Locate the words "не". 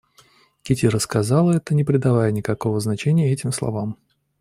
1.75-1.83